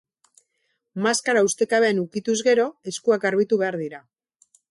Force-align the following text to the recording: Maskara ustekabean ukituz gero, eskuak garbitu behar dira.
Maskara 1.07 1.43
ustekabean 1.49 2.01
ukituz 2.05 2.37
gero, 2.49 2.67
eskuak 2.93 3.23
garbitu 3.27 3.63
behar 3.63 3.81
dira. 3.85 4.01